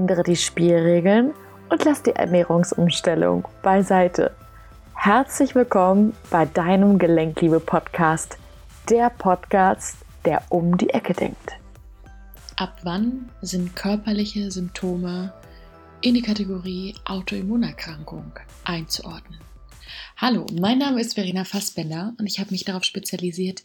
ändere 0.00 0.22
die 0.22 0.36
Spielregeln 0.36 1.34
und 1.68 1.84
lass 1.84 2.02
die 2.02 2.12
Ernährungsumstellung 2.12 3.46
beiseite. 3.62 4.34
Herzlich 4.94 5.54
willkommen 5.54 6.14
bei 6.30 6.46
deinem 6.46 6.98
Gelenkliebe-Podcast, 6.98 8.38
der 8.88 9.10
Podcast, 9.10 9.98
der 10.24 10.42
um 10.48 10.78
die 10.78 10.88
Ecke 10.88 11.12
denkt. 11.12 11.50
Ab 12.56 12.78
wann 12.82 13.28
sind 13.42 13.76
körperliche 13.76 14.50
Symptome 14.50 15.34
in 16.00 16.14
die 16.14 16.22
Kategorie 16.22 16.94
Autoimmunerkrankung 17.04 18.32
einzuordnen? 18.64 19.40
Hallo, 20.16 20.46
mein 20.58 20.78
Name 20.78 21.02
ist 21.02 21.12
Verena 21.12 21.44
Fassbender 21.44 22.14
und 22.18 22.26
ich 22.26 22.40
habe 22.40 22.52
mich 22.52 22.64
darauf 22.64 22.84
spezialisiert, 22.84 23.62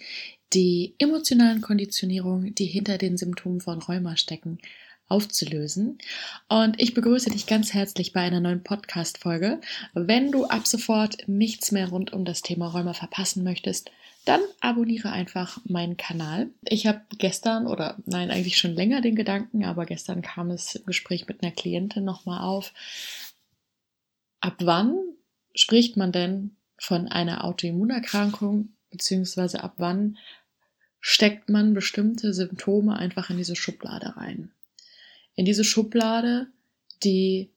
die 0.51 0.95
emotionalen 0.99 1.61
Konditionierungen, 1.61 2.53
die 2.55 2.65
hinter 2.65 2.97
den 2.97 3.15
Symptomen 3.15 3.61
von 3.61 3.81
Rheuma 3.81 4.17
stecken, 4.17 4.59
aufzulösen. 5.07 5.97
Und 6.49 6.81
ich 6.81 6.93
begrüße 6.93 7.29
dich 7.29 7.45
ganz 7.45 7.73
herzlich 7.73 8.13
bei 8.13 8.21
einer 8.21 8.39
neuen 8.39 8.63
Podcast-Folge. 8.63 9.61
Wenn 9.93 10.31
du 10.31 10.45
ab 10.45 10.65
sofort 10.65 11.27
nichts 11.27 11.71
mehr 11.71 11.89
rund 11.89 12.13
um 12.13 12.25
das 12.25 12.41
Thema 12.41 12.67
Rheuma 12.67 12.93
verpassen 12.93 13.43
möchtest, 13.43 13.91
dann 14.25 14.41
abonniere 14.59 15.11
einfach 15.11 15.59
meinen 15.65 15.97
Kanal. 15.97 16.49
Ich 16.63 16.87
habe 16.87 17.01
gestern 17.19 17.67
oder 17.67 17.97
nein, 18.05 18.31
eigentlich 18.31 18.57
schon 18.57 18.73
länger 18.73 19.01
den 19.01 19.15
Gedanken, 19.15 19.63
aber 19.63 19.85
gestern 19.85 20.23
kam 20.23 20.49
es 20.49 20.75
im 20.75 20.85
Gespräch 20.85 21.27
mit 21.27 21.43
einer 21.43 21.51
Klientin 21.51 22.03
nochmal 22.03 22.41
auf. 22.41 22.73
Ab 24.41 24.55
wann 24.61 24.97
spricht 25.53 25.95
man 25.95 26.11
denn 26.11 26.55
von 26.77 27.07
einer 27.07 27.43
Autoimmunerkrankung, 27.43 28.69
beziehungsweise 28.89 29.63
ab 29.63 29.75
wann 29.77 30.17
steckt 30.99 31.49
man 31.49 31.75
bestimmte 31.75 32.33
Symptome 32.33 32.97
einfach 32.97 33.29
in 33.29 33.37
diese 33.37 33.55
Schublade 33.55 34.17
rein? 34.17 34.51
In 35.35 35.45
diese 35.45 35.63
Schublade, 35.63 36.47
die 37.03 37.49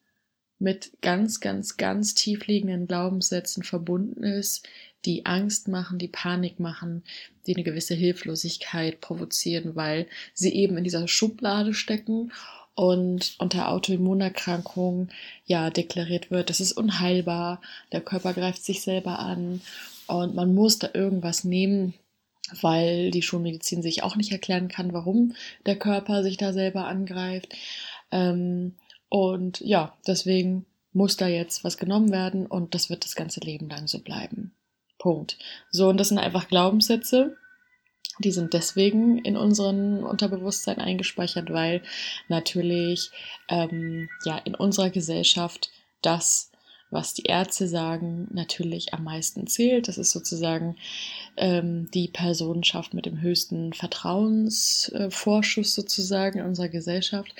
mit 0.58 0.90
ganz, 1.02 1.40
ganz, 1.40 1.76
ganz 1.76 2.14
tiefliegenden 2.14 2.88
Glaubenssätzen 2.88 3.62
verbunden 3.62 4.24
ist, 4.24 4.66
die 5.04 5.26
Angst 5.26 5.68
machen, 5.68 5.98
die 5.98 6.08
Panik 6.08 6.58
machen, 6.58 7.04
die 7.46 7.54
eine 7.54 7.64
gewisse 7.64 7.94
Hilflosigkeit 7.94 9.00
provozieren, 9.00 9.76
weil 9.76 10.08
sie 10.34 10.52
eben 10.52 10.76
in 10.76 10.84
dieser 10.84 11.06
Schublade 11.06 11.74
stecken 11.74 12.32
und 12.74 13.36
unter 13.38 13.68
Autoimmunerkrankungen 13.68 15.10
ja 15.46 15.70
deklariert 15.70 16.30
wird, 16.30 16.50
das 16.50 16.60
ist 16.60 16.72
unheilbar, 16.72 17.60
der 17.92 18.00
Körper 18.00 18.34
greift 18.34 18.64
sich 18.64 18.82
selber 18.82 19.18
an 19.20 19.60
und 20.06 20.34
man 20.34 20.54
muss 20.54 20.78
da 20.78 20.90
irgendwas 20.94 21.44
nehmen, 21.44 21.94
weil 22.60 23.10
die 23.10 23.22
Schulmedizin 23.22 23.82
sich 23.82 24.02
auch 24.02 24.16
nicht 24.16 24.32
erklären 24.32 24.68
kann, 24.68 24.92
warum 24.92 25.34
der 25.66 25.76
Körper 25.76 26.22
sich 26.22 26.36
da 26.36 26.52
selber 26.52 26.86
angreift. 26.86 27.54
Ähm, 28.10 28.74
und 29.08 29.60
ja, 29.60 29.94
deswegen 30.06 30.66
muss 30.92 31.16
da 31.16 31.28
jetzt 31.28 31.64
was 31.64 31.76
genommen 31.76 32.10
werden 32.10 32.46
und 32.46 32.74
das 32.74 32.90
wird 32.90 33.04
das 33.04 33.14
ganze 33.14 33.40
Leben 33.40 33.68
lang 33.68 33.86
so 33.86 34.00
bleiben. 34.00 34.52
Punkt. 34.98 35.38
So, 35.70 35.88
und 35.88 35.98
das 35.98 36.08
sind 36.08 36.18
einfach 36.18 36.48
Glaubenssätze, 36.48 37.36
die 38.18 38.32
sind 38.32 38.52
deswegen 38.52 39.18
in 39.18 39.36
unserem 39.36 40.04
Unterbewusstsein 40.04 40.78
eingespeichert, 40.78 41.52
weil 41.52 41.82
natürlich 42.28 43.10
ähm, 43.48 44.08
ja 44.24 44.38
in 44.38 44.54
unserer 44.54 44.90
Gesellschaft 44.90 45.70
das 46.02 46.50
was 46.90 47.14
die 47.14 47.24
Ärzte 47.24 47.68
sagen, 47.68 48.28
natürlich 48.32 48.94
am 48.94 49.04
meisten 49.04 49.46
zählt. 49.46 49.88
Das 49.88 49.98
ist 49.98 50.10
sozusagen 50.10 50.76
ähm, 51.36 51.90
die 51.92 52.08
Personenschaft 52.08 52.94
mit 52.94 53.06
dem 53.06 53.20
höchsten 53.20 53.72
Vertrauensvorschuss 53.72 55.68
äh, 55.68 55.80
sozusagen 55.80 56.38
in 56.38 56.46
unserer 56.46 56.68
Gesellschaft. 56.68 57.34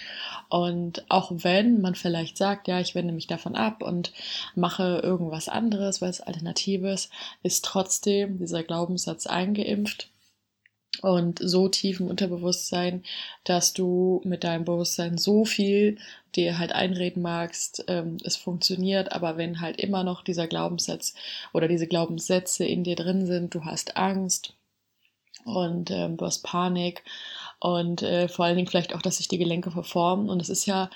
Und 0.49 1.05
auch 1.09 1.33
wenn 1.35 1.81
man 1.81 1.95
vielleicht 1.95 2.37
sagt, 2.37 2.69
ja, 2.69 2.81
ich 2.81 2.95
wende 2.95 3.15
mich 3.15 3.27
davon 3.27 3.57
ab 3.57 3.83
und 3.83 4.13
mache 4.55 5.01
irgendwas 5.03 5.49
anderes, 5.49 6.03
weil 6.03 6.11
es 6.11 6.21
Alternatives, 6.21 7.09
ist 7.43 7.65
trotzdem 7.65 8.39
dieser 8.39 8.63
Glaubenssatz 8.63 9.27
eingeimpft 9.27 10.11
und 11.03 11.39
so 11.43 11.69
tief 11.69 12.01
im 12.01 12.09
Unterbewusstsein, 12.09 13.05
dass 13.45 13.73
du 13.73 14.21
mit 14.25 14.45
deinem 14.45 14.65
Bewusstsein 14.65 15.19
so 15.19 15.45
viel 15.45 15.99
dir 16.35 16.59
halt 16.59 16.73
einreden 16.73 17.23
magst, 17.23 17.85
ähm, 17.89 18.19
es 18.25 18.37
funktioniert, 18.37 19.13
aber 19.13 19.37
wenn 19.37 19.61
halt 19.61 19.79
immer 19.79 20.05
noch 20.05 20.23
dieser 20.23 20.47
Glaubenssatz 20.47 21.15
oder 21.53 21.69
diese 21.69 21.87
Glaubenssätze 21.87 22.65
in 22.65 22.85
dir 22.85 22.97
drin 22.97 23.27
sind, 23.27 23.55
du 23.55 23.65
hast 23.65 23.97
Angst 23.97 24.55
und 25.45 25.91
ähm, 25.91 26.17
du 26.17 26.27
hast 26.27 26.43
Panik 26.43 27.03
und 27.61 28.03
äh, 28.03 28.29
vor 28.29 28.45
allen 28.45 28.57
Dingen 28.57 28.69
vielleicht 28.69 28.95
auch, 28.95 29.03
dass 29.03 29.19
sich 29.19 29.29
die 29.29 29.39
Gelenke 29.39 29.71
verformen 29.71 30.29
und 30.29 30.43
es 30.43 30.49
ist 30.49 30.67
ja 30.67 30.91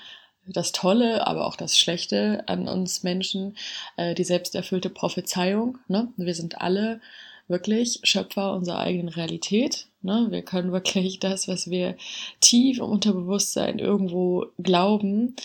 das 0.45 0.73
Tolle, 0.73 1.25
aber 1.25 1.45
auch 1.45 1.55
das 1.55 1.77
Schlechte 1.77 2.43
an 2.47 2.67
uns 2.67 3.03
Menschen, 3.03 3.55
äh, 3.95 4.13
die 4.13 4.25
selbsterfüllte 4.25 4.89
Prophezeiung. 4.89 5.77
Ne? 5.87 6.09
Wir 6.17 6.35
sind 6.35 6.59
alle 6.59 6.99
wirklich 7.47 7.99
Schöpfer 8.03 8.53
unserer 8.53 8.79
eigenen 8.79 9.09
Realität. 9.09 9.87
Ne? 10.01 10.27
Wir 10.29 10.41
können 10.41 10.71
wirklich 10.71 11.19
das, 11.19 11.47
was 11.47 11.69
wir 11.69 11.95
tief 12.41 12.79
im 12.79 12.85
Unterbewusstsein 12.85 13.79
irgendwo 13.79 14.47
glauben, 14.61 15.35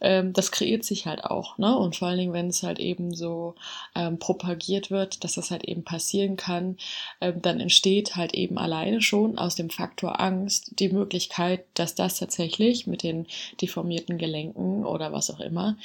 ähm, 0.00 0.32
das 0.32 0.52
kreiert 0.52 0.84
sich 0.84 1.06
halt 1.06 1.24
auch. 1.24 1.58
Ne? 1.58 1.76
Und 1.76 1.96
vor 1.96 2.08
allen 2.08 2.18
Dingen, 2.18 2.32
wenn 2.32 2.48
es 2.48 2.62
halt 2.62 2.78
eben 2.78 3.14
so 3.14 3.54
ähm, 3.94 4.18
propagiert 4.18 4.90
wird, 4.90 5.24
dass 5.24 5.34
das 5.34 5.50
halt 5.50 5.64
eben 5.64 5.84
passieren 5.84 6.36
kann, 6.36 6.76
ähm, 7.20 7.40
dann 7.42 7.60
entsteht 7.60 8.16
halt 8.16 8.34
eben 8.34 8.58
alleine 8.58 9.02
schon 9.02 9.38
aus 9.38 9.54
dem 9.54 9.70
Faktor 9.70 10.20
Angst 10.20 10.78
die 10.78 10.88
Möglichkeit, 10.88 11.64
dass 11.74 11.94
das 11.94 12.18
tatsächlich 12.18 12.86
mit 12.86 13.02
den 13.02 13.26
deformierten 13.60 14.18
Gelenken 14.18 14.84
oder 14.84 15.12
was 15.12 15.30
auch 15.30 15.40
immer 15.40 15.76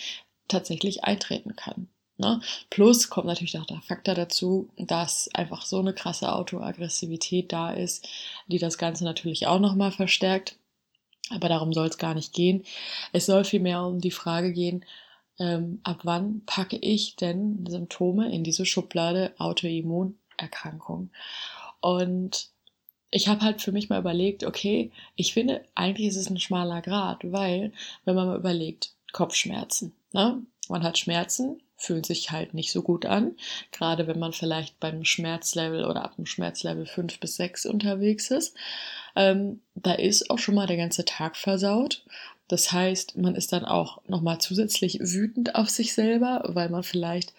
tatsächlich 0.47 1.03
eintreten 1.03 1.55
kann. 1.55 1.87
Ne? 2.17 2.41
Plus 2.69 3.09
kommt 3.09 3.27
natürlich 3.27 3.57
auch 3.57 3.65
der 3.65 3.81
Faktor 3.81 4.13
dazu, 4.13 4.69
dass 4.77 5.29
einfach 5.33 5.65
so 5.65 5.79
eine 5.79 5.93
krasse 5.93 6.33
Autoaggressivität 6.33 7.51
da 7.51 7.71
ist, 7.71 8.07
die 8.47 8.59
das 8.59 8.77
Ganze 8.77 9.03
natürlich 9.03 9.47
auch 9.47 9.59
nochmal 9.59 9.91
verstärkt. 9.91 10.57
Aber 11.29 11.49
darum 11.49 11.73
soll 11.73 11.87
es 11.87 11.97
gar 11.97 12.13
nicht 12.13 12.33
gehen. 12.33 12.63
Es 13.13 13.25
soll 13.25 13.43
vielmehr 13.45 13.83
um 13.83 13.99
die 13.99 14.11
Frage 14.11 14.53
gehen, 14.53 14.85
ähm, 15.39 15.79
ab 15.83 16.01
wann 16.03 16.43
packe 16.45 16.77
ich 16.77 17.15
denn 17.15 17.65
Symptome 17.67 18.31
in 18.31 18.43
diese 18.43 18.65
Schublade 18.65 19.33
Autoimmunerkrankung? 19.39 21.09
Und 21.81 22.49
ich 23.09 23.27
habe 23.27 23.41
halt 23.41 23.61
für 23.61 23.71
mich 23.71 23.89
mal 23.89 23.99
überlegt, 23.99 24.43
okay, 24.43 24.91
ich 25.15 25.33
finde, 25.33 25.63
eigentlich 25.75 26.07
ist 26.07 26.17
es 26.17 26.29
ein 26.29 26.39
schmaler 26.39 26.81
Grad, 26.81 27.31
weil, 27.31 27.71
wenn 28.05 28.15
man 28.15 28.27
mal 28.27 28.37
überlegt, 28.37 28.93
Kopfschmerzen, 29.11 29.93
ne? 30.11 30.41
Man 30.69 30.83
hat 30.83 30.97
Schmerzen, 30.97 31.61
fühlt 31.75 32.05
sich 32.05 32.31
halt 32.31 32.53
nicht 32.53 32.71
so 32.71 32.81
gut 32.81 33.05
an. 33.05 33.35
Gerade 33.71 34.07
wenn 34.07 34.19
man 34.19 34.33
vielleicht 34.33 34.79
beim 34.79 35.05
Schmerzlevel 35.05 35.85
oder 35.85 36.03
ab 36.03 36.15
dem 36.15 36.25
Schmerzlevel 36.25 36.85
5 36.85 37.19
bis 37.19 37.35
6 37.35 37.65
unterwegs 37.65 38.31
ist. 38.31 38.55
Ähm, 39.15 39.61
da 39.75 39.93
ist 39.93 40.29
auch 40.29 40.39
schon 40.39 40.55
mal 40.55 40.67
der 40.67 40.77
ganze 40.77 41.05
Tag 41.05 41.35
versaut. 41.35 42.03
Das 42.47 42.71
heißt, 42.71 43.17
man 43.17 43.35
ist 43.35 43.53
dann 43.53 43.65
auch 43.65 44.01
nochmal 44.07 44.39
zusätzlich 44.39 44.99
wütend 45.01 45.55
auf 45.55 45.69
sich 45.69 45.93
selber, 45.93 46.43
weil 46.47 46.69
man 46.69 46.83
vielleicht 46.83 47.33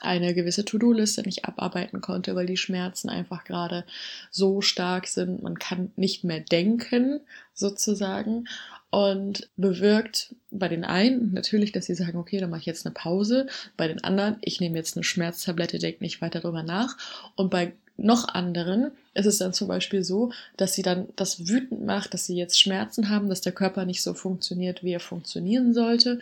eine 0.00 0.34
gewisse 0.34 0.64
To-Do-Liste 0.64 1.22
nicht 1.22 1.44
abarbeiten 1.44 2.00
konnte, 2.00 2.34
weil 2.34 2.46
die 2.46 2.56
Schmerzen 2.56 3.08
einfach 3.08 3.44
gerade 3.44 3.84
so 4.30 4.60
stark 4.60 5.06
sind. 5.06 5.42
Man 5.42 5.58
kann 5.58 5.90
nicht 5.96 6.24
mehr 6.24 6.40
denken, 6.40 7.20
sozusagen 7.54 8.44
und 8.90 9.50
bewirkt 9.56 10.34
bei 10.50 10.68
den 10.68 10.84
einen 10.84 11.32
natürlich, 11.34 11.72
dass 11.72 11.86
sie 11.86 11.94
sagen, 11.94 12.16
okay, 12.18 12.38
dann 12.38 12.50
mache 12.50 12.60
ich 12.60 12.66
jetzt 12.66 12.86
eine 12.86 12.94
Pause. 12.94 13.46
Bei 13.76 13.88
den 13.88 14.02
anderen, 14.02 14.36
ich 14.40 14.60
nehme 14.60 14.78
jetzt 14.78 14.96
eine 14.96 15.04
Schmerztablette, 15.04 15.78
denke 15.78 16.02
nicht 16.02 16.22
weiter 16.22 16.40
darüber 16.40 16.62
nach. 16.62 16.96
Und 17.36 17.50
bei 17.50 17.72
noch 17.96 18.28
anderen 18.28 18.92
ist 19.14 19.26
es 19.26 19.38
dann 19.38 19.52
zum 19.52 19.68
Beispiel 19.68 20.04
so, 20.04 20.32
dass 20.56 20.74
sie 20.74 20.82
dann 20.82 21.08
das 21.16 21.48
wütend 21.48 21.84
macht, 21.84 22.14
dass 22.14 22.24
sie 22.24 22.36
jetzt 22.36 22.58
Schmerzen 22.58 23.08
haben, 23.10 23.28
dass 23.28 23.40
der 23.40 23.52
Körper 23.52 23.84
nicht 23.84 24.02
so 24.02 24.14
funktioniert, 24.14 24.84
wie 24.84 24.92
er 24.92 25.00
funktionieren 25.00 25.74
sollte. 25.74 26.20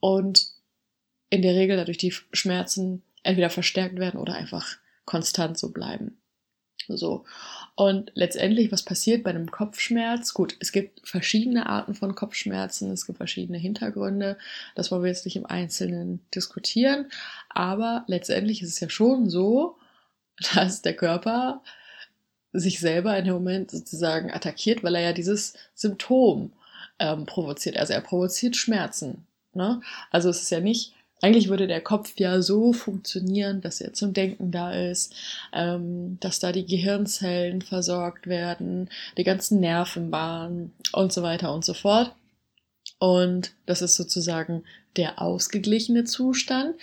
Und 0.00 0.48
in 1.28 1.42
der 1.42 1.54
Regel 1.54 1.76
dadurch 1.76 1.98
die 1.98 2.14
Schmerzen 2.32 3.02
entweder 3.22 3.50
verstärkt 3.50 3.98
werden 3.98 4.20
oder 4.20 4.34
einfach 4.34 4.76
konstant 5.04 5.58
so 5.58 5.70
bleiben. 5.70 6.20
So. 6.96 7.24
Und 7.76 8.10
letztendlich, 8.14 8.72
was 8.72 8.82
passiert 8.82 9.22
bei 9.22 9.30
einem 9.30 9.50
Kopfschmerz? 9.50 10.34
Gut, 10.34 10.56
es 10.60 10.72
gibt 10.72 11.06
verschiedene 11.06 11.66
Arten 11.66 11.94
von 11.94 12.14
Kopfschmerzen, 12.14 12.90
es 12.90 13.06
gibt 13.06 13.18
verschiedene 13.18 13.58
Hintergründe. 13.58 14.38
Das 14.74 14.90
wollen 14.90 15.02
wir 15.02 15.10
jetzt 15.10 15.24
nicht 15.24 15.36
im 15.36 15.46
Einzelnen 15.46 16.20
diskutieren. 16.34 17.10
Aber 17.48 18.04
letztendlich 18.06 18.62
ist 18.62 18.70
es 18.70 18.80
ja 18.80 18.90
schon 18.90 19.30
so, 19.30 19.76
dass 20.54 20.82
der 20.82 20.96
Körper 20.96 21.62
sich 22.52 22.80
selber 22.80 23.16
in 23.16 23.26
dem 23.26 23.34
Moment 23.34 23.70
sozusagen 23.70 24.32
attackiert, 24.32 24.82
weil 24.82 24.96
er 24.96 25.02
ja 25.02 25.12
dieses 25.12 25.54
Symptom 25.74 26.52
ähm, 26.98 27.24
provoziert. 27.26 27.76
Also 27.76 27.92
er 27.92 28.00
provoziert 28.00 28.56
Schmerzen. 28.56 29.26
Ne? 29.54 29.80
Also 30.10 30.28
es 30.30 30.42
ist 30.42 30.50
ja 30.50 30.60
nicht 30.60 30.94
eigentlich 31.22 31.48
würde 31.48 31.66
der 31.66 31.80
Kopf 31.80 32.14
ja 32.18 32.40
so 32.42 32.72
funktionieren, 32.72 33.60
dass 33.60 33.80
er 33.80 33.92
zum 33.92 34.12
Denken 34.12 34.50
da 34.50 34.72
ist, 34.72 35.14
ähm, 35.52 36.18
dass 36.20 36.40
da 36.40 36.52
die 36.52 36.66
Gehirnzellen 36.66 37.62
versorgt 37.62 38.26
werden, 38.26 38.88
die 39.16 39.24
ganzen 39.24 39.60
Nervenbahnen 39.60 40.72
und 40.92 41.12
so 41.12 41.22
weiter 41.22 41.52
und 41.52 41.64
so 41.64 41.74
fort. 41.74 42.14
Und 42.98 43.52
das 43.66 43.82
ist 43.82 43.96
sozusagen 43.96 44.64
der 44.96 45.20
ausgeglichene 45.20 46.04
Zustand. 46.04 46.76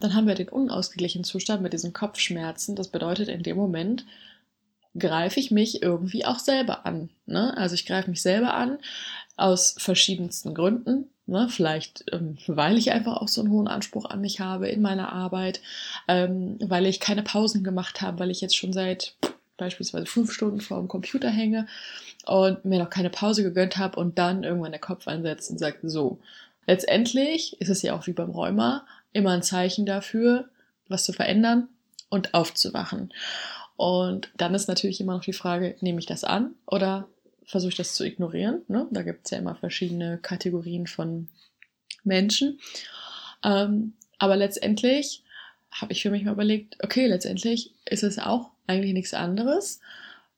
Dann 0.00 0.14
haben 0.14 0.26
wir 0.26 0.34
den 0.34 0.48
unausgeglichenen 0.48 1.24
Zustand 1.24 1.62
mit 1.62 1.72
diesen 1.72 1.92
Kopfschmerzen. 1.92 2.76
Das 2.76 2.88
bedeutet, 2.88 3.28
in 3.28 3.42
dem 3.42 3.56
Moment 3.56 4.04
greife 4.98 5.40
ich 5.40 5.50
mich 5.50 5.82
irgendwie 5.82 6.24
auch 6.24 6.38
selber 6.38 6.86
an. 6.86 7.10
Ne? 7.26 7.56
Also 7.56 7.74
ich 7.74 7.86
greife 7.86 8.10
mich 8.10 8.22
selber 8.22 8.54
an 8.54 8.78
aus 9.36 9.74
verschiedensten 9.78 10.54
Gründen. 10.54 11.10
Ne? 11.26 11.48
Vielleicht, 11.50 12.04
ähm, 12.12 12.38
weil 12.46 12.78
ich 12.78 12.92
einfach 12.92 13.16
auch 13.16 13.28
so 13.28 13.40
einen 13.40 13.50
hohen 13.50 13.68
Anspruch 13.68 14.04
an 14.04 14.20
mich 14.20 14.40
habe 14.40 14.68
in 14.68 14.80
meiner 14.80 15.12
Arbeit, 15.12 15.60
ähm, 16.06 16.58
weil 16.60 16.86
ich 16.86 17.00
keine 17.00 17.22
Pausen 17.22 17.64
gemacht 17.64 18.00
habe, 18.00 18.20
weil 18.20 18.30
ich 18.30 18.40
jetzt 18.40 18.56
schon 18.56 18.72
seit 18.72 19.14
beispielsweise 19.56 20.06
fünf 20.06 20.32
Stunden 20.32 20.60
vor 20.60 20.78
dem 20.78 20.88
Computer 20.88 21.30
hänge 21.30 21.66
und 22.26 22.64
mir 22.64 22.78
noch 22.78 22.90
keine 22.90 23.10
Pause 23.10 23.42
gegönnt 23.42 23.76
habe 23.76 23.98
und 23.98 24.18
dann 24.18 24.44
irgendwann 24.44 24.72
der 24.72 24.80
Kopf 24.80 25.08
einsetzt 25.08 25.50
und 25.50 25.58
sagt, 25.58 25.78
so, 25.82 26.18
letztendlich 26.66 27.60
ist 27.60 27.70
es 27.70 27.82
ja 27.82 27.94
auch 27.96 28.06
wie 28.06 28.12
beim 28.12 28.30
Rheuma 28.30 28.86
immer 29.12 29.30
ein 29.30 29.42
Zeichen 29.42 29.86
dafür, 29.86 30.48
was 30.88 31.04
zu 31.04 31.12
verändern 31.12 31.68
und 32.08 32.34
aufzuwachen. 32.34 33.12
Und 33.76 34.30
dann 34.36 34.54
ist 34.54 34.68
natürlich 34.68 35.00
immer 35.00 35.14
noch 35.14 35.24
die 35.24 35.32
Frage, 35.32 35.76
nehme 35.80 35.98
ich 35.98 36.06
das 36.06 36.24
an 36.24 36.54
oder 36.66 37.08
versuche 37.46 37.70
ich 37.70 37.76
das 37.76 37.94
zu 37.94 38.04
ignorieren? 38.04 38.62
Ne? 38.68 38.86
Da 38.90 39.02
gibt 39.02 39.26
es 39.26 39.30
ja 39.30 39.38
immer 39.38 39.54
verschiedene 39.54 40.18
Kategorien 40.18 40.86
von 40.86 41.28
Menschen. 42.04 42.60
Ähm, 43.42 43.94
aber 44.18 44.36
letztendlich 44.36 45.22
habe 45.70 45.92
ich 45.92 46.02
für 46.02 46.10
mich 46.10 46.24
mal 46.24 46.32
überlegt, 46.32 46.82
okay, 46.82 47.06
letztendlich 47.06 47.74
ist 47.84 48.02
es 48.02 48.18
auch 48.18 48.50
eigentlich 48.66 48.92
nichts 48.92 49.14
anderes, 49.14 49.80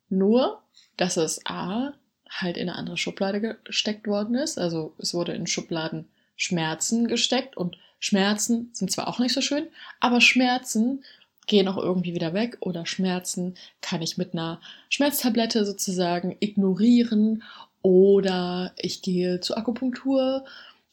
nur 0.08 0.62
dass 0.96 1.16
es 1.16 1.40
A 1.46 1.92
halt 2.28 2.56
in 2.56 2.68
eine 2.68 2.78
andere 2.78 2.96
Schublade 2.96 3.58
gesteckt 3.64 4.06
worden 4.06 4.34
ist. 4.34 4.58
Also 4.58 4.94
es 4.98 5.14
wurde 5.14 5.32
in 5.32 5.46
Schubladen 5.46 6.08
Schmerzen 6.36 7.08
gesteckt 7.08 7.56
und 7.56 7.78
Schmerzen 8.00 8.70
sind 8.72 8.92
zwar 8.92 9.08
auch 9.08 9.18
nicht 9.18 9.32
so 9.32 9.40
schön, 9.40 9.66
aber 10.00 10.20
Schmerzen 10.20 11.04
gehen 11.48 11.66
auch 11.66 11.78
irgendwie 11.78 12.14
wieder 12.14 12.34
weg 12.34 12.58
oder 12.60 12.86
Schmerzen 12.86 13.54
kann 13.80 14.02
ich 14.02 14.16
mit 14.16 14.34
einer 14.34 14.60
Schmerztablette 14.88 15.64
sozusagen 15.64 16.36
ignorieren 16.40 17.42
oder 17.82 18.72
ich 18.76 19.02
gehe 19.02 19.40
zur 19.40 19.58
Akupunktur 19.58 20.44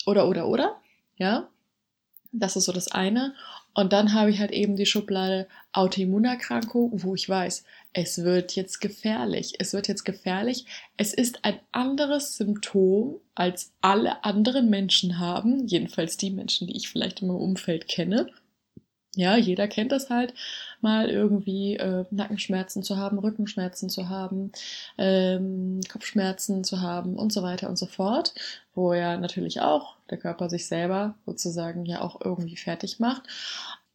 oder 0.06 0.28
oder 0.28 0.48
oder, 0.48 0.76
ja. 1.18 1.48
Das 2.32 2.58
ist 2.58 2.66
so 2.66 2.74
das 2.74 2.92
eine. 2.92 3.34
Und 3.74 3.94
dann 3.94 4.14
habe 4.14 4.30
ich 4.30 4.40
halt 4.40 4.52
eben 4.52 4.76
die 4.76 4.86
Schublade 4.86 5.48
Autoimmunerkrankung, 5.72 7.04
wo 7.04 7.16
ich 7.16 7.30
weiß, 7.30 7.64
es 7.94 8.24
wird 8.24 8.56
jetzt 8.56 8.82
gefährlich. 8.82 9.54
Es 9.60 9.74
wird 9.74 9.88
jetzt 9.88 10.04
gefährlich. 10.04 10.66
Es 10.98 11.14
ist 11.14 11.46
ein 11.46 11.60
anderes 11.72 12.36
Symptom, 12.36 13.22
als 13.36 13.72
alle 13.80 14.24
anderen 14.26 14.70
Menschen 14.70 15.18
haben. 15.20 15.66
Jedenfalls 15.68 16.18
die 16.18 16.30
Menschen, 16.30 16.68
die 16.68 16.76
ich 16.76 16.90
vielleicht 16.90 17.22
in 17.22 17.30
meinem 17.30 17.38
Umfeld 17.38 17.88
kenne. 17.88 18.28
Ja, 19.16 19.38
jeder 19.38 19.68
kennt 19.68 19.92
das 19.92 20.10
halt, 20.10 20.34
mal 20.82 21.10
irgendwie 21.10 21.78
äh, 21.78 22.06
Nackenschmerzen 22.12 22.84
zu 22.84 22.98
haben, 22.98 23.18
Rückenschmerzen 23.18 23.90
zu 23.90 24.10
haben, 24.10 24.52
ähm, 24.98 25.80
Kopfschmerzen 25.92 26.64
zu 26.64 26.82
haben 26.82 27.16
und 27.18 27.32
so 27.32 27.42
weiter 27.42 27.70
und 27.70 27.78
so 27.78 27.86
fort, 27.86 28.34
wo 28.74 28.94
ja 28.94 29.18
natürlich 29.18 29.62
auch 29.62 29.96
der 30.10 30.18
Körper 30.18 30.50
sich 30.50 30.68
selber 30.68 31.16
sozusagen 31.26 31.86
ja 31.86 32.02
auch 32.02 32.20
irgendwie 32.22 32.58
fertig 32.58 33.00
macht. 33.00 33.24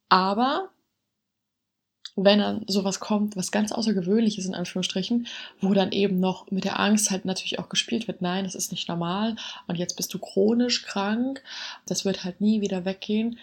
Aber 0.09 0.71
wenn 2.17 2.39
dann 2.41 2.65
sowas 2.67 3.01
kommt, 3.01 3.37
was 3.37 3.53
ganz 3.53 3.73
Außergewöhnliches 3.73 4.47
in 4.47 4.55
Anführungsstrichen, 4.55 5.27
wo 5.61 5.75
dann 5.75 5.93
eben 5.93 6.19
noch 6.21 6.51
mit 6.51 6.65
der 6.65 6.81
Angst 6.81 7.11
halt 7.11 7.25
natürlich 7.25 7.59
auch 7.59 7.69
gespielt 7.69 8.09
wird, 8.09 8.23
nein, 8.23 8.45
das 8.45 8.55
ist 8.55 8.73
nicht 8.73 8.89
normal 8.89 9.37
und 9.69 9.77
jetzt 9.77 9.97
bist 9.97 10.13
du 10.13 10.19
chronisch 10.19 10.83
krank, 10.85 11.43
das 11.87 12.05
wird 12.05 12.25
halt 12.25 12.41
nie 12.41 12.61
wieder 12.61 12.85
weggehen, 12.85 13.39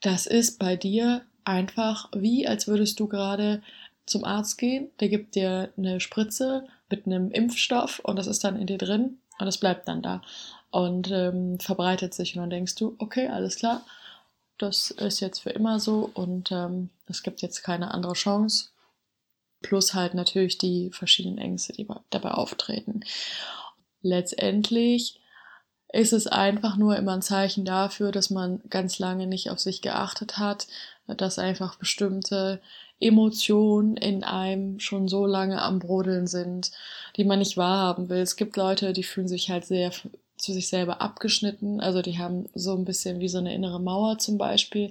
das 0.00 0.26
ist 0.26 0.58
bei 0.58 0.76
dir 0.76 1.22
einfach 1.44 2.08
wie, 2.14 2.46
als 2.46 2.66
würdest 2.68 3.00
du 3.00 3.06
gerade 3.06 3.62
zum 4.06 4.24
Arzt 4.24 4.58
gehen, 4.58 4.90
der 5.00 5.08
gibt 5.08 5.34
dir 5.34 5.72
eine 5.76 6.00
Spritze 6.00 6.66
mit 6.90 7.06
einem 7.06 7.30
Impfstoff 7.30 8.00
und 8.00 8.16
das 8.16 8.26
ist 8.26 8.42
dann 8.44 8.60
in 8.60 8.66
dir 8.66 8.78
drin 8.78 9.18
und 9.38 9.46
es 9.46 9.58
bleibt 9.58 9.88
dann 9.88 10.02
da 10.02 10.22
und 10.70 11.10
ähm, 11.10 11.58
verbreitet 11.60 12.14
sich 12.14 12.34
und 12.34 12.42
dann 12.42 12.50
denkst 12.50 12.74
du, 12.76 12.96
okay, 12.98 13.28
alles 13.28 13.56
klar, 13.56 13.84
das 14.58 14.90
ist 14.90 15.20
jetzt 15.20 15.40
für 15.40 15.50
immer 15.50 15.80
so 15.80 16.10
und 16.14 16.52
ähm, 16.52 16.90
es 17.06 17.22
gibt 17.22 17.42
jetzt 17.42 17.62
keine 17.62 17.92
andere 17.92 18.14
Chance. 18.14 18.68
Plus 19.62 19.94
halt 19.94 20.14
natürlich 20.14 20.58
die 20.58 20.90
verschiedenen 20.90 21.38
Ängste, 21.38 21.72
die 21.72 21.86
dabei 22.10 22.30
auftreten. 22.32 23.00
Letztendlich 24.02 25.19
ist 25.92 26.12
es 26.12 26.26
einfach 26.26 26.76
nur 26.76 26.96
immer 26.96 27.12
ein 27.12 27.22
Zeichen 27.22 27.64
dafür, 27.64 28.12
dass 28.12 28.30
man 28.30 28.60
ganz 28.70 28.98
lange 28.98 29.26
nicht 29.26 29.50
auf 29.50 29.58
sich 29.58 29.82
geachtet 29.82 30.38
hat, 30.38 30.66
dass 31.06 31.38
einfach 31.38 31.76
bestimmte 31.76 32.60
Emotionen 33.00 33.96
in 33.96 34.22
einem 34.22 34.78
schon 34.78 35.08
so 35.08 35.26
lange 35.26 35.60
am 35.62 35.78
Brodeln 35.78 36.26
sind, 36.26 36.70
die 37.16 37.24
man 37.24 37.38
nicht 37.38 37.56
wahrhaben 37.56 38.08
will. 38.08 38.20
Es 38.20 38.36
gibt 38.36 38.56
Leute, 38.56 38.92
die 38.92 39.02
fühlen 39.02 39.28
sich 39.28 39.50
halt 39.50 39.64
sehr 39.64 39.90
zu 40.36 40.52
sich 40.52 40.68
selber 40.68 41.00
abgeschnitten, 41.02 41.80
also 41.80 42.00
die 42.00 42.18
haben 42.18 42.48
so 42.54 42.74
ein 42.74 42.86
bisschen 42.86 43.20
wie 43.20 43.28
so 43.28 43.38
eine 43.38 43.54
innere 43.54 43.80
Mauer 43.80 44.18
zum 44.18 44.38
Beispiel 44.38 44.90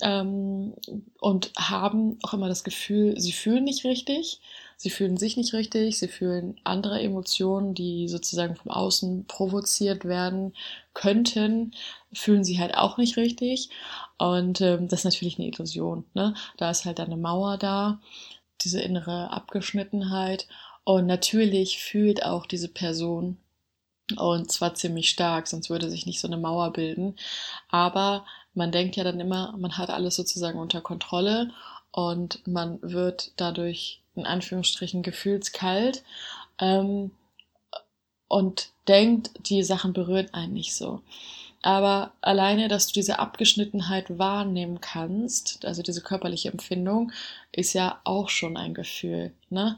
ähm, 0.00 0.74
und 1.18 1.52
haben 1.58 2.18
auch 2.22 2.34
immer 2.34 2.48
das 2.48 2.62
Gefühl, 2.62 3.18
sie 3.20 3.32
fühlen 3.32 3.64
nicht 3.64 3.84
richtig 3.84 4.40
Sie 4.78 4.90
fühlen 4.90 5.16
sich 5.16 5.36
nicht 5.38 5.54
richtig, 5.54 5.98
sie 5.98 6.08
fühlen 6.08 6.60
andere 6.64 7.00
Emotionen, 7.00 7.74
die 7.74 8.08
sozusagen 8.08 8.56
vom 8.56 8.70
Außen 8.70 9.26
provoziert 9.26 10.04
werden 10.04 10.54
könnten, 10.92 11.72
fühlen 12.12 12.44
sie 12.44 12.58
halt 12.58 12.76
auch 12.76 12.98
nicht 12.98 13.16
richtig. 13.16 13.70
Und 14.18 14.60
ähm, 14.60 14.88
das 14.88 15.00
ist 15.00 15.04
natürlich 15.04 15.38
eine 15.38 15.48
Illusion. 15.48 16.04
Ne? 16.12 16.34
Da 16.58 16.70
ist 16.70 16.84
halt 16.84 17.00
eine 17.00 17.16
Mauer 17.16 17.56
da, 17.56 18.00
diese 18.62 18.80
innere 18.82 19.30
Abgeschnittenheit. 19.32 20.46
Und 20.84 21.06
natürlich 21.06 21.82
fühlt 21.82 22.24
auch 22.24 22.46
diese 22.46 22.68
Person 22.68 23.38
und 24.16 24.52
zwar 24.52 24.74
ziemlich 24.74 25.08
stark, 25.08 25.48
sonst 25.48 25.68
würde 25.68 25.90
sich 25.90 26.06
nicht 26.06 26.20
so 26.20 26.28
eine 26.28 26.36
Mauer 26.36 26.72
bilden. 26.72 27.16
Aber 27.70 28.24
man 28.54 28.70
denkt 28.70 28.96
ja 28.96 29.04
dann 29.04 29.20
immer, 29.20 29.54
man 29.58 29.76
hat 29.78 29.90
alles 29.90 30.16
sozusagen 30.16 30.58
unter 30.58 30.80
Kontrolle 30.80 31.50
und 31.96 32.46
man 32.46 32.78
wird 32.82 33.32
dadurch 33.36 34.02
in 34.16 34.26
Anführungsstrichen 34.26 35.02
gefühlskalt 35.02 36.04
ähm, 36.58 37.10
und 38.28 38.68
denkt, 38.86 39.30
die 39.48 39.62
Sachen 39.62 39.94
berühren 39.94 40.28
einen 40.34 40.52
nicht 40.52 40.74
so. 40.74 41.00
Aber 41.66 42.12
alleine, 42.20 42.68
dass 42.68 42.86
du 42.86 42.92
diese 42.92 43.18
Abgeschnittenheit 43.18 44.20
wahrnehmen 44.20 44.80
kannst, 44.80 45.64
also 45.64 45.82
diese 45.82 46.00
körperliche 46.00 46.48
Empfindung, 46.48 47.10
ist 47.50 47.72
ja 47.72 48.00
auch 48.04 48.28
schon 48.28 48.56
ein 48.56 48.72
Gefühl. 48.72 49.32
Ne? 49.50 49.76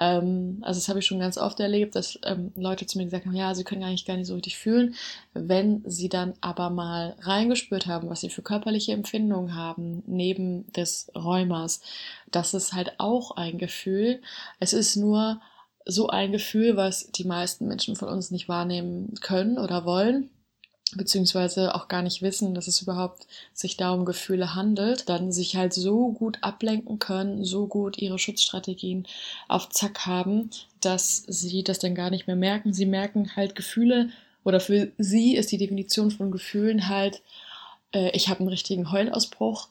Ähm, 0.00 0.58
also 0.62 0.80
das 0.80 0.88
habe 0.88 0.98
ich 0.98 1.06
schon 1.06 1.20
ganz 1.20 1.38
oft 1.38 1.60
erlebt, 1.60 1.94
dass 1.94 2.18
ähm, 2.24 2.50
Leute 2.56 2.86
zu 2.86 2.98
mir 2.98 3.04
gesagt 3.04 3.24
haben, 3.24 3.36
ja, 3.36 3.54
sie 3.54 3.62
können 3.62 3.84
eigentlich 3.84 4.04
gar 4.04 4.16
nicht 4.16 4.26
so 4.26 4.34
richtig 4.34 4.58
fühlen. 4.58 4.96
Wenn 5.32 5.84
sie 5.88 6.08
dann 6.08 6.34
aber 6.40 6.70
mal 6.70 7.14
reingespürt 7.20 7.86
haben, 7.86 8.10
was 8.10 8.20
sie 8.22 8.30
für 8.30 8.42
körperliche 8.42 8.90
Empfindungen 8.90 9.54
haben, 9.54 10.02
neben 10.08 10.66
des 10.72 11.08
Rheumas, 11.14 11.82
das 12.32 12.52
ist 12.52 12.72
halt 12.72 12.98
auch 12.98 13.36
ein 13.36 13.58
Gefühl. 13.58 14.22
Es 14.58 14.72
ist 14.72 14.96
nur 14.96 15.40
so 15.84 16.08
ein 16.08 16.32
Gefühl, 16.32 16.76
was 16.76 17.12
die 17.12 17.24
meisten 17.24 17.68
Menschen 17.68 17.94
von 17.94 18.08
uns 18.08 18.32
nicht 18.32 18.48
wahrnehmen 18.48 19.14
können 19.20 19.56
oder 19.56 19.84
wollen 19.84 20.30
beziehungsweise 20.96 21.74
auch 21.74 21.88
gar 21.88 22.02
nicht 22.02 22.22
wissen, 22.22 22.54
dass 22.54 22.68
es 22.68 22.82
überhaupt 22.82 23.26
sich 23.52 23.76
da 23.76 23.90
um 23.90 24.04
Gefühle 24.04 24.54
handelt, 24.54 25.08
dann 25.08 25.32
sich 25.32 25.56
halt 25.56 25.74
so 25.74 26.12
gut 26.12 26.38
ablenken 26.40 26.98
können, 26.98 27.44
so 27.44 27.66
gut 27.66 27.98
ihre 27.98 28.18
Schutzstrategien 28.18 29.06
auf 29.48 29.68
Zack 29.68 30.06
haben, 30.06 30.50
dass 30.80 31.24
sie 31.26 31.62
das 31.62 31.78
dann 31.78 31.94
gar 31.94 32.10
nicht 32.10 32.26
mehr 32.26 32.36
merken. 32.36 32.72
Sie 32.72 32.86
merken 32.86 33.36
halt 33.36 33.54
Gefühle 33.54 34.10
oder 34.44 34.60
für 34.60 34.90
sie 34.98 35.36
ist 35.36 35.52
die 35.52 35.58
Definition 35.58 36.10
von 36.10 36.30
Gefühlen 36.30 36.88
halt, 36.88 37.22
äh, 37.92 38.10
ich 38.16 38.28
habe 38.28 38.40
einen 38.40 38.48
richtigen 38.48 38.90
Heulausbruch 38.90 39.68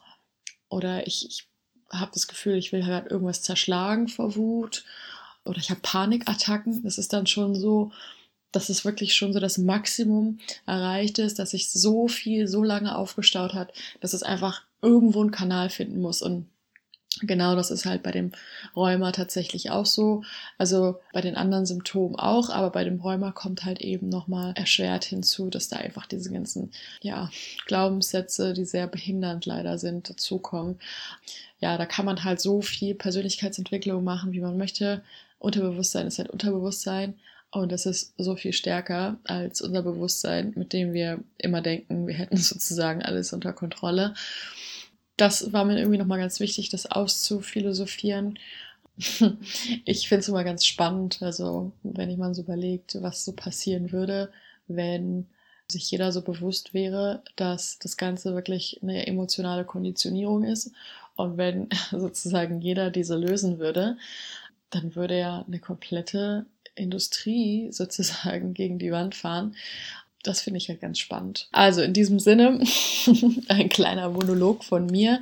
oder 0.70 1.08
ich, 1.08 1.28
ich 1.28 1.48
habe 1.90 2.12
das 2.14 2.28
Gefühl, 2.28 2.58
ich 2.58 2.72
will 2.72 2.86
halt 2.86 3.10
irgendwas 3.10 3.42
zerschlagen 3.42 4.08
vor 4.08 4.36
Wut 4.36 4.84
oder 5.46 5.58
ich 5.58 5.70
habe 5.70 5.80
Panikattacken. 5.82 6.84
Das 6.84 6.98
ist 6.98 7.14
dann 7.14 7.26
schon 7.26 7.56
so, 7.56 7.92
dass 8.58 8.70
es 8.70 8.86
wirklich 8.86 9.14
schon 9.14 9.34
so 9.34 9.40
das 9.40 9.60
Maximum 9.60 10.40
erreicht 10.66 11.20
ist, 11.20 11.38
dass 11.38 11.52
sich 11.52 11.70
so 11.70 12.08
viel 12.08 12.48
so 12.48 12.64
lange 12.64 12.98
aufgestaut 12.98 13.54
hat, 13.54 13.72
dass 14.02 14.14
es 14.14 14.24
einfach 14.24 14.64
irgendwo 14.82 15.22
einen 15.22 15.30
Kanal 15.30 15.70
finden 15.70 16.02
muss. 16.02 16.24
Und 16.24 16.48
genau 17.22 17.56
das 17.56 17.70
ist 17.70 17.86
halt 17.86 18.02
bei 18.02 18.10
dem 18.10 18.32
Rheuma 18.76 19.12
tatsächlich 19.12 19.70
auch 19.70 19.86
so. 19.86 20.24
Also 20.58 21.00
bei 21.14 21.22
den 21.22 21.36
anderen 21.36 21.68
Symptomen 21.68 22.16
auch, 22.16 22.50
aber 22.50 22.72
bei 22.72 22.84
dem 22.84 23.00
Rheuma 23.00 23.32
kommt 23.32 23.64
halt 23.64 23.80
eben 23.80 24.10
nochmal 24.10 24.54
erschwert 24.56 25.06
hinzu, 25.06 25.52
dass 25.52 25.68
da 25.68 25.76
einfach 25.76 26.08
diese 26.08 26.32
ganzen, 26.32 26.72
ja, 27.02 27.30
Glaubenssätze, 27.68 28.54
die 28.54 28.66
sehr 28.66 28.88
behindernd 28.88 29.46
leider 29.46 29.78
sind, 29.78 30.10
dazukommen. 30.10 30.80
Ja, 31.60 31.78
da 31.78 31.86
kann 31.86 32.06
man 32.06 32.24
halt 32.24 32.42
so 32.42 32.64
viel 32.64 32.96
Persönlichkeitsentwicklung 32.96 34.04
machen, 34.04 34.32
wie 34.32 34.42
man 34.42 34.58
möchte. 34.58 35.04
Unterbewusstsein 35.38 36.08
ist 36.08 36.18
halt 36.18 36.32
Unterbewusstsein 36.32 37.20
Und 37.52 37.72
das 37.72 37.86
ist 37.86 38.14
so 38.18 38.36
viel 38.36 38.54
stärker 38.54 39.18
als 39.24 39.62
unser 39.62 39.82
Bewusstsein, 39.82 40.54
mit 40.56 40.74
dem 40.74 40.94
wir 40.94 41.20
immer 41.38 41.62
denken, 41.62 42.08
wir 42.08 42.16
hätten 42.16 42.38
sozusagen 42.38 43.02
alles 43.02 43.34
unter 43.34 43.54
Kontrolle. 43.54 44.14
Das 45.16 45.52
war 45.54 45.66
mir 45.66 45.78
irgendwie 45.78 45.98
nochmal 45.98 46.20
ganz 46.20 46.40
wichtig, 46.40 46.70
das 46.70 46.86
auszuphilosophieren. 46.86 48.40
Ich 49.86 50.10
finde 50.10 50.22
es 50.22 50.28
immer 50.28 50.44
ganz 50.44 50.66
spannend, 50.66 51.22
also 51.22 51.72
wenn 51.84 52.10
ich 52.10 52.18
mal 52.18 52.34
so 52.34 52.42
überlegt, 52.42 53.00
was 53.02 53.24
so 53.26 53.32
passieren 53.32 53.92
würde, 53.92 54.32
wenn 54.68 55.28
sich 55.72 55.92
jeder 55.92 56.12
so 56.12 56.22
bewusst 56.22 56.74
wäre, 56.74 57.22
dass 57.36 57.78
das 57.80 57.98
Ganze 57.98 58.34
wirklich 58.34 58.80
eine 58.82 59.06
emotionale 59.06 59.66
Konditionierung 59.66 60.44
ist 60.44 60.72
und 61.16 61.38
wenn 61.38 61.70
sozusagen 61.92 62.62
jeder 62.62 62.90
diese 62.90 63.16
lösen 63.16 63.60
würde, 63.60 63.98
dann 64.70 64.96
würde 64.96 65.18
ja 65.18 65.44
eine 65.46 65.60
komplette 65.60 66.46
Industrie 66.78 67.70
sozusagen 67.72 68.54
gegen 68.54 68.80
die 68.80 68.92
Wand 68.92 69.16
fahren. 69.16 69.56
Das 70.24 70.42
finde 70.42 70.58
ich 70.58 70.68
ja 70.68 70.76
ganz 70.76 71.00
spannend. 71.00 71.48
Also 71.52 71.82
in 71.82 71.94
diesem 71.94 72.20
Sinne 72.20 72.60
ein 73.48 73.70
kleiner 73.70 74.10
Monolog 74.10 74.64
von 74.64 74.86
mir 74.88 75.22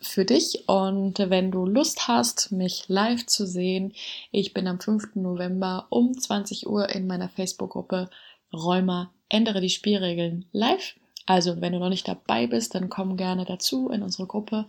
für 0.00 0.24
dich 0.24 0.68
und 0.68 1.18
wenn 1.18 1.50
du 1.50 1.64
Lust 1.66 2.08
hast, 2.08 2.52
mich 2.52 2.84
live 2.88 3.24
zu 3.26 3.46
sehen, 3.46 3.94
ich 4.32 4.52
bin 4.52 4.66
am 4.66 4.78
5. 4.78 5.14
November 5.14 5.86
um 5.88 6.16
20 6.16 6.66
Uhr 6.66 6.90
in 6.90 7.06
meiner 7.06 7.30
Facebook-Gruppe 7.30 8.10
Räumer 8.52 9.10
ändere 9.28 9.60
die 9.60 9.70
Spielregeln 9.70 10.44
live. 10.52 10.94
Also 11.26 11.60
wenn 11.60 11.72
du 11.72 11.78
noch 11.78 11.88
nicht 11.88 12.06
dabei 12.06 12.46
bist, 12.46 12.74
dann 12.74 12.88
komm 12.88 13.16
gerne 13.16 13.44
dazu 13.44 13.88
in 13.88 14.02
unsere 14.02 14.26
Gruppe 14.26 14.66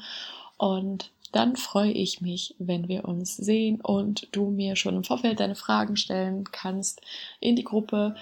und 0.58 1.12
dann 1.36 1.58
freue 1.58 1.92
ich 1.92 2.22
mich, 2.22 2.56
wenn 2.60 2.88
wir 2.88 3.06
uns 3.06 3.36
sehen 3.36 3.82
und 3.82 4.30
du 4.32 4.50
mir 4.50 4.78
schon 4.78 4.96
im 4.96 5.04
Vorfeld 5.04 5.42
deine 5.42 5.56
Fragen 5.56 5.98
stellen 5.98 6.46
kannst 6.50 7.02
in 7.42 7.58
die 7.58 7.66
Gruppe 7.66 8.16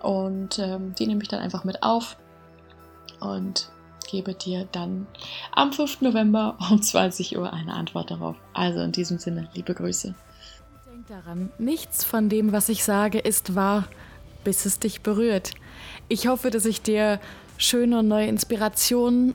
und 0.00 0.58
ähm, 0.60 0.94
die 0.96 1.06
nehme 1.06 1.22
ich 1.22 1.28
dann 1.28 1.40
einfach 1.40 1.64
mit 1.64 1.82
auf 1.82 2.16
und 3.18 3.70
gebe 4.08 4.34
dir 4.34 4.68
dann 4.70 5.08
am 5.52 5.72
5. 5.72 6.02
November 6.02 6.56
um 6.70 6.80
20 6.80 7.36
Uhr 7.36 7.52
eine 7.52 7.74
Antwort 7.74 8.12
darauf. 8.12 8.36
Also 8.54 8.80
in 8.80 8.92
diesem 8.92 9.18
Sinne, 9.18 9.48
liebe 9.54 9.74
Grüße. 9.74 10.14
Denk 10.86 11.06
daran, 11.08 11.50
nichts 11.58 12.04
von 12.04 12.28
dem, 12.28 12.52
was 12.52 12.68
ich 12.68 12.84
sage, 12.84 13.18
ist 13.18 13.56
wahr, 13.56 13.88
bis 14.44 14.64
es 14.64 14.78
dich 14.78 15.00
berührt. 15.00 15.54
Ich 16.08 16.28
hoffe, 16.28 16.50
dass 16.50 16.64
ich 16.64 16.82
dir 16.82 17.20
schöne 17.56 17.98
und 17.98 18.08
neue 18.08 18.28
Inspirationen 18.28 19.34